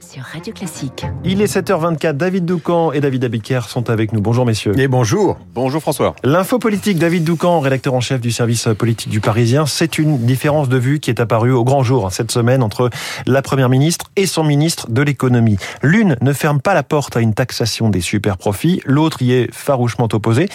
[0.00, 1.06] sur Radio Classique.
[1.24, 4.20] Il est 7h24, David Doucan et David Abiker sont avec nous.
[4.20, 4.78] Bonjour messieurs.
[4.78, 5.38] Et bonjour.
[5.54, 6.14] Bonjour François.
[6.22, 10.68] L'info politique, David Doucan, rédacteur en chef du service politique du Parisien, c'est une différence
[10.68, 12.90] de vue qui est apparue au grand jour cette semaine entre
[13.26, 15.56] la Première ministre et son ministre de l'économie.
[15.82, 19.52] L'une ne ferme pas la porte à une taxation des super profits, l'autre y est
[19.52, 20.48] farouchement opposée.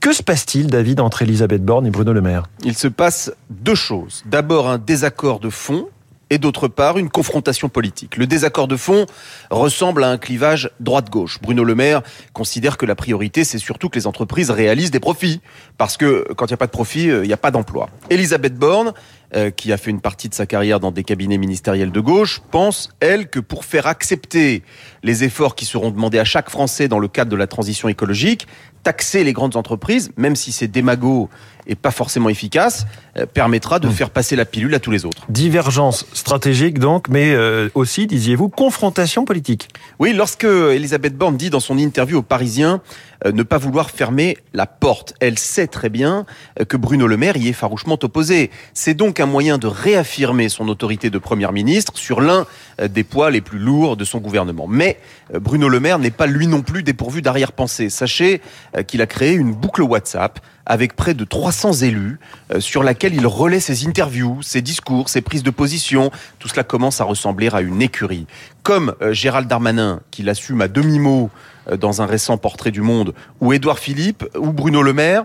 [0.00, 2.44] Que se passe-t-il, David, entre Elisabeth Borne et Bruno Le Maire?
[2.64, 4.22] Il se passe deux choses.
[4.26, 5.86] D'abord un désaccord de fond
[6.32, 8.16] et d'autre part une confrontation politique.
[8.16, 9.04] Le désaccord de fond
[9.50, 11.38] ressemble à un clivage droite-gauche.
[11.42, 12.00] Bruno Le Maire
[12.32, 15.42] considère que la priorité, c'est surtout que les entreprises réalisent des profits,
[15.76, 17.90] parce que quand il n'y a pas de profit, euh, il n'y a pas d'emploi.
[18.08, 18.94] Elisabeth Borne,
[19.34, 22.42] euh, qui a fait une partie de sa carrière dans des cabinets ministériels de gauche,
[22.50, 24.62] pense, elle, que pour faire accepter
[25.02, 28.46] les efforts qui seront demandés à chaque Français dans le cadre de la transition écologique,
[28.82, 31.28] taxer les grandes entreprises, même si c'est démago
[31.66, 33.92] et pas forcément efficace, euh, permettra de mmh.
[33.92, 35.24] faire passer la pilule à tous les autres.
[35.28, 39.68] Divergence stratégique donc, mais euh, aussi, disiez-vous, confrontation politique.
[40.00, 42.82] Oui, lorsque Elisabeth Borne dit dans son interview aux Parisiens
[43.24, 46.26] euh, ne pas vouloir fermer la porte, elle sait très bien
[46.68, 48.50] que Bruno Le Maire y est farouchement opposé.
[48.74, 52.46] C'est donc un moyen de réaffirmer son autorité de Première ministre sur l'un
[52.82, 54.66] des poids les plus lourds de son gouvernement.
[54.68, 54.98] Mais
[55.32, 57.90] Bruno Le Maire n'est pas lui non plus dépourvu d'arrière-pensée.
[57.90, 58.40] Sachez
[58.86, 62.18] qu'il a créé une boucle WhatsApp avec près de 300 élus
[62.52, 66.10] euh, sur laquelle il relaie ses interviews, ses discours, ses prises de position.
[66.38, 68.26] Tout cela commence à ressembler à une écurie.
[68.62, 71.30] Comme euh, Gérald Darmanin, qui l'assume à demi-mot
[71.70, 75.24] euh, dans un récent portrait du Monde, ou Édouard Philippe, ou Bruno Le Maire,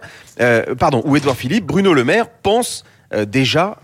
[0.77, 2.83] pardon, ou Édouard Philippe, Bruno Le Maire pense
[3.27, 3.77] déjà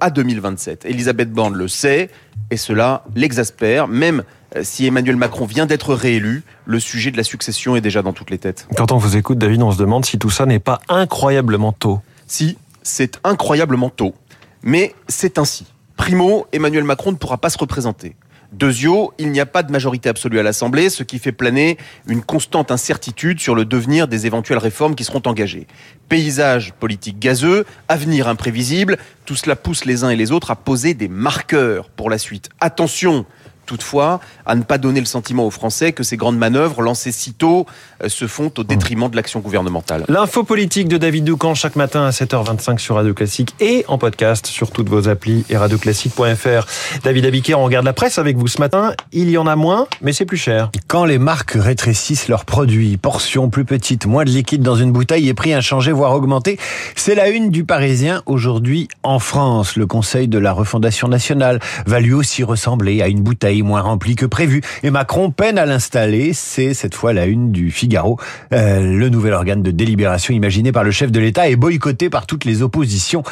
[0.00, 0.84] à 2027.
[0.84, 2.10] Elisabeth Borne le sait,
[2.50, 4.22] et cela l'exaspère, même
[4.54, 8.12] euh, si Emmanuel Macron vient d'être réélu, le sujet de la succession est déjà dans
[8.12, 8.68] toutes les têtes.
[8.76, 12.00] Quand on vous écoute, David, on se demande si tout ça n'est pas incroyablement tôt.
[12.26, 14.14] Si, c'est incroyablement tôt.
[14.62, 15.66] Mais c'est ainsi.
[15.96, 18.16] Primo, Emmanuel Macron ne pourra pas se représenter.
[18.52, 22.22] Deuxio, il n'y a pas de majorité absolue à l'Assemblée, ce qui fait planer une
[22.22, 25.66] constante incertitude sur le devenir des éventuelles réformes qui seront engagées.
[26.08, 30.94] Paysage politique gazeux, avenir imprévisible, tout cela pousse les uns et les autres à poser
[30.94, 32.48] des marqueurs pour la suite.
[32.60, 33.26] Attention,
[33.66, 37.34] toutefois à ne pas donner le sentiment aux Français que ces grandes manœuvres lancées si
[37.34, 37.66] tôt
[38.02, 40.04] euh, se font au détriment de l'action gouvernementale.
[40.08, 44.46] L'info politique de David Doucan chaque matin à 7h25 sur Radio Classique et en podcast
[44.46, 46.66] sur toutes vos applis et radioclassique.fr.
[47.02, 48.94] David Abiker, on regarde la presse avec vous ce matin.
[49.12, 50.70] Il y en a moins, mais c'est plus cher.
[50.86, 55.28] Quand les marques rétrécissent leurs produits, portions plus petites, moins de liquide dans une bouteille
[55.28, 56.58] et prix inchangé voire augmenté,
[56.94, 59.76] c'est la une du Parisien aujourd'hui en France.
[59.76, 64.16] Le Conseil de la refondation nationale va lui aussi ressembler à une bouteille moins rempli
[64.16, 64.62] que prévu.
[64.82, 66.32] Et Macron peine à l'installer.
[66.32, 68.18] C'est cette fois la une du Figaro.
[68.52, 72.26] Euh, le nouvel organe de délibération imaginé par le chef de l'État et boycotté par
[72.26, 73.22] toutes les oppositions,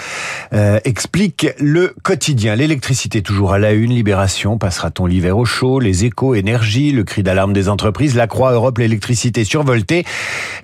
[0.53, 2.57] euh, explique le quotidien.
[2.57, 3.95] L'électricité toujours à la une.
[3.95, 4.59] Libération.
[4.59, 5.79] Passera-t-on l'hiver au chaud?
[5.79, 8.15] Les échos, énergie, le cri d'alarme des entreprises.
[8.15, 10.05] La Croix Europe, l'électricité survoltée.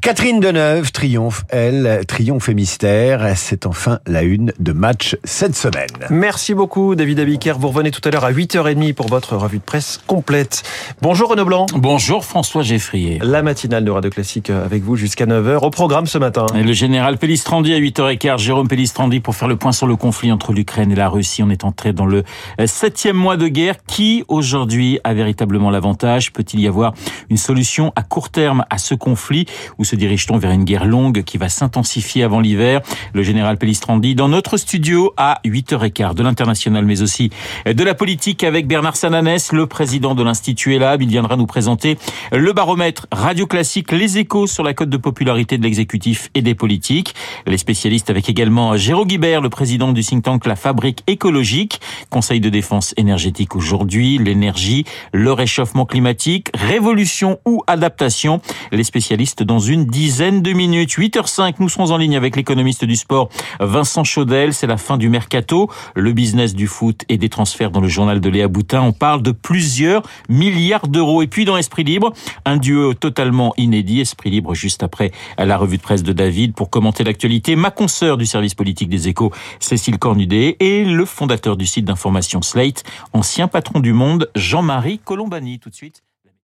[0.01, 3.35] Catherine Deneuve triomphe, elle, triomphe et mystère.
[3.37, 5.89] C'est enfin la une de match cette semaine.
[6.11, 7.55] Merci beaucoup David Abiker.
[7.59, 10.63] Vous revenez tout à l'heure à 8h30 pour votre revue de presse complète.
[11.03, 11.67] Bonjour Renaud Blanc.
[11.75, 13.19] Bonjour François Geffrier.
[13.23, 15.65] La matinale de Radio Classique avec vous jusqu'à 9h.
[15.65, 16.47] Au programme ce matin.
[16.55, 18.39] Et le général Pellistrandi à 8h15.
[18.39, 21.43] Jérôme Pellistrandi pour faire le point sur le conflit entre l'Ukraine et la Russie.
[21.43, 22.23] On est entré dans le
[22.67, 23.77] septième mois de guerre.
[23.87, 26.33] Qui aujourd'hui a véritablement l'avantage?
[26.33, 26.93] Peut-il y avoir
[27.29, 29.47] une solution à court terme à ce conflit?
[29.79, 32.81] Ou se dirige-t-on vers une guerre longue qui va s'intensifier avant l'hiver?
[33.15, 37.31] Le général Pellistrandi dans notre studio à 8h15 de l'international mais aussi
[37.67, 41.03] de la politique avec Bernard Sananès le président de l'Institut ELAB.
[41.03, 41.99] Il viendra nous présenter
[42.33, 46.55] le baromètre radio classique Les Échos sur la cote de popularité de l'exécutif et des
[46.55, 47.15] politiques.
[47.47, 51.81] Les spécialistes avec également Jérôme Guibert, le président du think tank La Fabrique écologique.
[52.11, 58.41] Conseil de défense énergétique aujourd'hui, l'énergie, le réchauffement climatique, révolution ou adaptation.
[58.71, 60.91] Les spécialistes dans une dizaine de minutes.
[60.91, 63.31] 8h05, nous serons en ligne avec l'économiste du sport
[63.61, 64.53] Vincent Chaudel.
[64.53, 68.21] C'est la fin du mercato, le business du foot et des transferts dans le journal
[68.21, 68.83] de Léa Boutin.
[68.83, 71.23] On parle plusieurs milliards d'euros.
[71.23, 72.13] Et puis dans Esprit Libre,
[72.45, 76.71] un duo totalement inédit, Esprit Libre juste après la revue de presse de David pour
[76.71, 81.67] commenter l'actualité, ma consoeur du service politique des échos, Cécile Cornudet, et le fondateur du
[81.67, 85.59] site d'information Slate, ancien patron du monde, Jean-Marie Colombani.
[85.59, 86.03] Tout de suite.